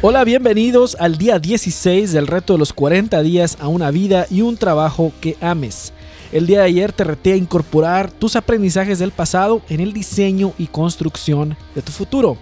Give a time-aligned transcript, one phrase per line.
[0.00, 4.42] Hola, bienvenidos al día 16 del reto de los 40 días a una vida y
[4.42, 5.92] un trabajo que ames.
[6.30, 10.52] El día de ayer te reté a incorporar tus aprendizajes del pasado en el diseño
[10.56, 12.38] y construcción de tu futuro.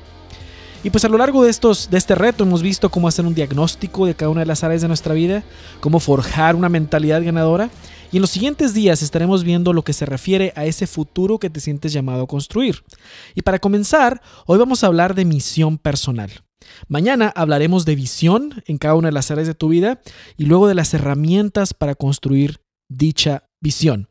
[0.84, 3.34] Y pues a lo largo de, estos, de este reto hemos visto cómo hacer un
[3.34, 5.42] diagnóstico de cada una de las áreas de nuestra vida,
[5.80, 7.70] cómo forjar una mentalidad ganadora.
[8.12, 11.48] Y en los siguientes días estaremos viendo lo que se refiere a ese futuro que
[11.48, 12.84] te sientes llamado a construir.
[13.34, 16.45] Y para comenzar, hoy vamos a hablar de misión personal.
[16.88, 20.00] Mañana hablaremos de visión en cada una de las áreas de tu vida
[20.36, 24.08] y luego de las herramientas para construir dicha visión.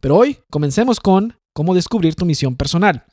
[0.00, 3.04] Pero hoy comencemos con cómo descubrir tu misión personal.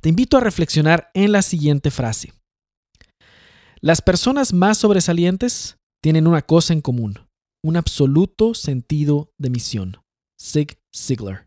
[0.00, 2.32] Te invito a reflexionar en la siguiente frase.
[3.80, 7.26] Las personas más sobresalientes tienen una cosa en común,
[7.62, 9.98] un absoluto sentido de misión.
[10.40, 11.46] Zig Ziglar.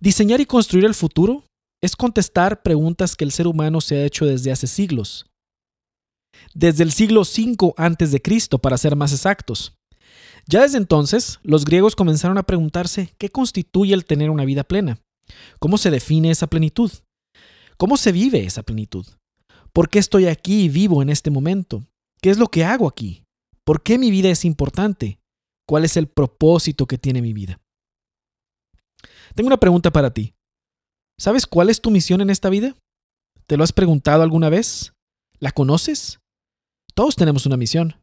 [0.00, 1.44] Diseñar y construir el futuro
[1.82, 5.26] es contestar preguntas que el ser humano se ha hecho desde hace siglos.
[6.54, 9.76] Desde el siglo V a.C., para ser más exactos.
[10.48, 15.00] Ya desde entonces, los griegos comenzaron a preguntarse qué constituye el tener una vida plena.
[15.58, 16.90] ¿Cómo se define esa plenitud?
[17.76, 19.06] ¿Cómo se vive esa plenitud?
[19.72, 21.84] ¿Por qué estoy aquí y vivo en este momento?
[22.22, 23.24] ¿Qué es lo que hago aquí?
[23.64, 25.18] ¿Por qué mi vida es importante?
[25.66, 27.60] ¿Cuál es el propósito que tiene mi vida?
[29.34, 30.34] Tengo una pregunta para ti.
[31.18, 32.74] ¿Sabes cuál es tu misión en esta vida?
[33.46, 34.92] ¿Te lo has preguntado alguna vez?
[35.38, 36.18] ¿La conoces?
[36.94, 37.96] Todos tenemos una misión.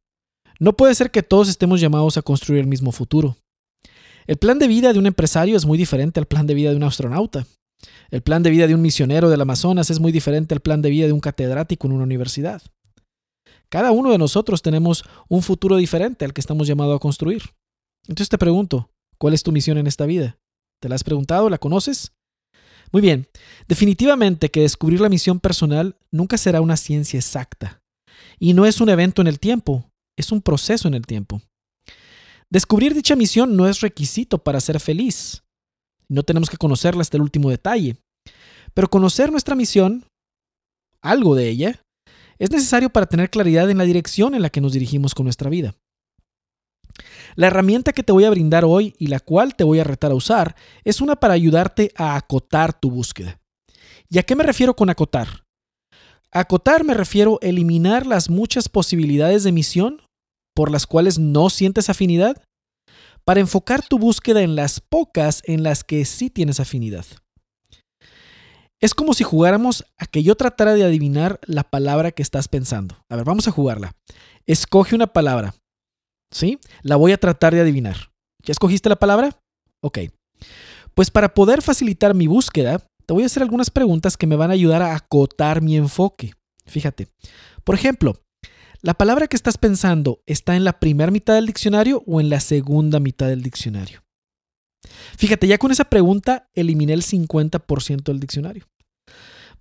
[0.59, 3.37] No puede ser que todos estemos llamados a construir el mismo futuro.
[4.25, 6.77] El plan de vida de un empresario es muy diferente al plan de vida de
[6.77, 7.45] un astronauta.
[8.09, 10.89] El plan de vida de un misionero del Amazonas es muy diferente al plan de
[10.89, 12.61] vida de un catedrático en una universidad.
[13.69, 17.43] Cada uno de nosotros tenemos un futuro diferente al que estamos llamados a construir.
[18.07, 20.37] Entonces te pregunto, ¿cuál es tu misión en esta vida?
[20.79, 21.49] ¿Te la has preguntado?
[21.49, 22.13] ¿La conoces?
[22.93, 23.27] Muy bien,
[23.67, 27.81] definitivamente que descubrir la misión personal nunca será una ciencia exacta.
[28.39, 31.41] Y no es un evento en el tiempo, es un proceso en el tiempo.
[32.51, 35.43] Descubrir dicha misión no es requisito para ser feliz.
[36.07, 37.97] No tenemos que conocerla hasta el último detalle.
[38.75, 40.05] Pero conocer nuestra misión,
[41.01, 41.81] algo de ella,
[42.37, 45.49] es necesario para tener claridad en la dirección en la que nos dirigimos con nuestra
[45.49, 45.75] vida.
[47.35, 50.11] La herramienta que te voy a brindar hoy y la cual te voy a retar
[50.11, 53.39] a usar es una para ayudarte a acotar tu búsqueda.
[54.09, 55.43] ¿Y a qué me refiero con acotar?
[56.33, 60.01] acotar me refiero a eliminar las muchas posibilidades de misión
[60.55, 62.41] por las cuales no sientes afinidad
[63.23, 67.05] para enfocar tu búsqueda en las pocas en las que sí tienes afinidad.
[68.81, 72.97] Es como si jugáramos a que yo tratara de adivinar la palabra que estás pensando.
[73.09, 73.93] A ver, vamos a jugarla.
[74.45, 75.55] Escoge una palabra.
[76.33, 76.59] ¿Sí?
[76.81, 78.11] La voy a tratar de adivinar.
[78.43, 79.39] ¿Ya escogiste la palabra?
[79.81, 79.99] Ok.
[80.93, 84.49] Pues para poder facilitar mi búsqueda, te voy a hacer algunas preguntas que me van
[84.49, 86.33] a ayudar a acotar mi enfoque.
[86.65, 87.07] Fíjate.
[87.63, 88.21] Por ejemplo,
[88.81, 92.39] ¿la palabra que estás pensando está en la primera mitad del diccionario o en la
[92.39, 94.03] segunda mitad del diccionario?
[95.17, 98.67] Fíjate, ya con esa pregunta eliminé el 50% del diccionario.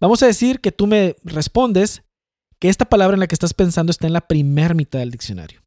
[0.00, 2.03] Vamos a decir que tú me respondes
[2.59, 5.62] que esta palabra en la que estás pensando está en la primera mitad del diccionario.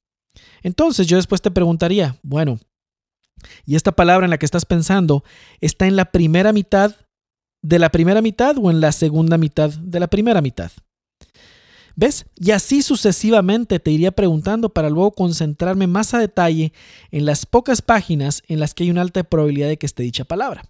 [0.64, 2.60] Entonces yo después te preguntaría, bueno,
[3.66, 5.24] ¿y esta palabra en la que estás pensando
[5.62, 6.96] está en la primera mitad
[7.62, 10.72] de la primera mitad o en la segunda mitad de la primera mitad?
[11.96, 12.26] ¿Ves?
[12.36, 16.74] Y así sucesivamente te iría preguntando para luego concentrarme más a detalle
[17.10, 20.26] en las pocas páginas en las que hay una alta probabilidad de que esté dicha
[20.26, 20.64] palabra.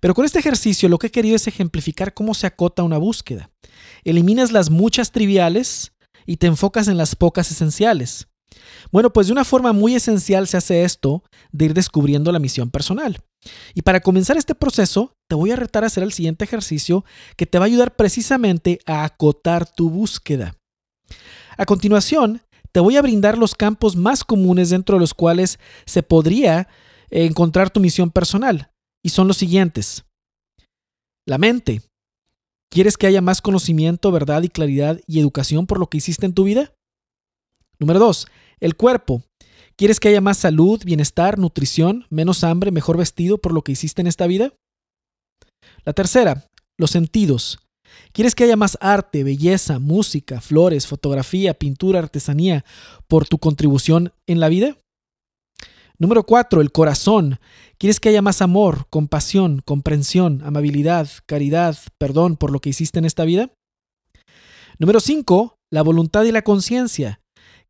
[0.00, 3.50] Pero con este ejercicio lo que he querido es ejemplificar cómo se acota una búsqueda.
[4.04, 5.92] Eliminas las muchas triviales
[6.26, 8.28] y te enfocas en las pocas esenciales.
[8.90, 12.70] Bueno, pues de una forma muy esencial se hace esto de ir descubriendo la misión
[12.70, 13.18] personal.
[13.74, 17.04] Y para comenzar este proceso, te voy a retar a hacer el siguiente ejercicio
[17.36, 20.54] que te va a ayudar precisamente a acotar tu búsqueda.
[21.56, 22.42] A continuación,
[22.72, 26.68] te voy a brindar los campos más comunes dentro de los cuales se podría
[27.10, 28.70] encontrar tu misión personal.
[29.04, 30.04] Y son los siguientes.
[31.26, 31.82] La mente.
[32.70, 36.32] ¿Quieres que haya más conocimiento, verdad y claridad y educación por lo que hiciste en
[36.32, 36.72] tu vida?
[37.82, 38.28] Número 2.
[38.60, 39.24] El cuerpo.
[39.74, 44.00] ¿Quieres que haya más salud, bienestar, nutrición, menos hambre, mejor vestido por lo que hiciste
[44.00, 44.52] en esta vida?
[45.84, 46.48] La tercera,
[46.78, 47.58] los sentidos.
[48.12, 52.64] ¿Quieres que haya más arte, belleza, música, flores, fotografía, pintura, artesanía
[53.08, 54.76] por tu contribución en la vida?
[55.98, 57.40] Número cuatro, el corazón.
[57.78, 63.06] ¿Quieres que haya más amor, compasión, comprensión, amabilidad, caridad, perdón por lo que hiciste en
[63.06, 63.50] esta vida?
[64.78, 67.21] Número cinco, la voluntad y la conciencia.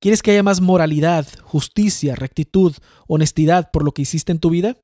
[0.03, 2.75] ¿Quieres que haya más moralidad, justicia, rectitud,
[3.07, 4.77] honestidad por lo que hiciste en tu vida?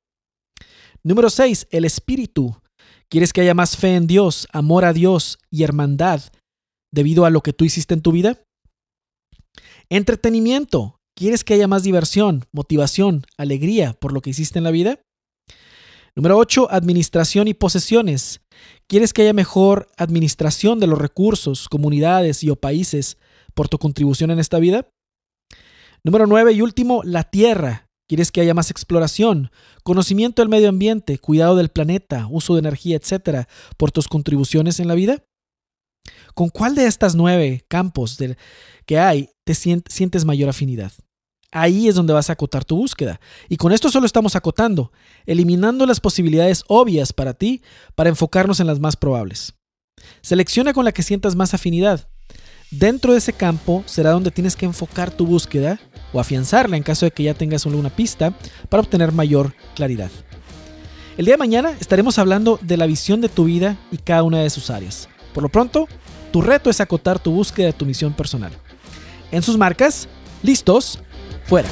[1.02, 1.66] Número 6.
[1.72, 2.56] El espíritu.
[3.10, 6.22] ¿Quieres que haya más fe en Dios, amor a Dios y hermandad
[6.94, 8.40] debido a lo que tú hiciste en tu vida?
[9.90, 11.00] Entretenimiento.
[11.16, 15.00] ¿Quieres que haya más diversión, motivación, alegría por lo que hiciste en la vida?
[16.14, 16.68] Número 8.
[16.70, 18.40] Administración y posesiones.
[18.86, 23.18] ¿Quieres que haya mejor administración de los recursos, comunidades y o países
[23.54, 24.86] por tu contribución en esta vida?
[26.08, 27.86] Número 9 y último, la tierra.
[28.08, 29.50] ¿Quieres que haya más exploración,
[29.82, 33.46] conocimiento del medio ambiente, cuidado del planeta, uso de energía, etcétera,
[33.76, 35.22] por tus contribuciones en la vida?
[36.32, 38.16] ¿Con cuál de estas nueve campos
[38.86, 40.92] que hay te sientes mayor afinidad?
[41.52, 43.20] Ahí es donde vas a acotar tu búsqueda.
[43.50, 44.92] Y con esto solo estamos acotando,
[45.26, 47.60] eliminando las posibilidades obvias para ti
[47.94, 49.52] para enfocarnos en las más probables.
[50.22, 52.08] Selecciona con la que sientas más afinidad.
[52.70, 55.80] Dentro de ese campo será donde tienes que enfocar tu búsqueda
[56.12, 58.34] o afianzarla en caso de que ya tengas una pista
[58.68, 60.10] para obtener mayor claridad.
[61.16, 64.40] El día de mañana estaremos hablando de la visión de tu vida y cada una
[64.40, 65.08] de sus áreas.
[65.32, 65.88] Por lo pronto,
[66.30, 68.52] tu reto es acotar tu búsqueda de tu misión personal.
[69.32, 70.06] En sus marcas,
[70.42, 70.98] listos,
[71.46, 71.68] fuera.